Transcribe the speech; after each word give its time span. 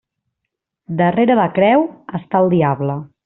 Darrere 1.01 1.37
la 1.41 1.47
creu 1.59 1.85
està 2.21 2.43
el 2.47 2.53
diable. 2.57 2.97